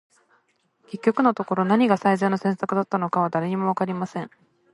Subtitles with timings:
[0.89, 4.31] •結局のところ、何が最善の選択だったのかは、誰にも分かりません。